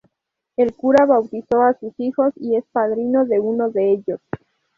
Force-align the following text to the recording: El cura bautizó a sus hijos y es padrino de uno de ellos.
El 0.57 0.73
cura 0.73 1.05
bautizó 1.05 1.61
a 1.61 1.75
sus 1.79 1.93
hijos 1.99 2.33
y 2.37 2.55
es 2.55 2.65
padrino 2.71 3.25
de 3.25 3.39
uno 3.39 3.69
de 3.69 3.91
ellos. 3.91 4.19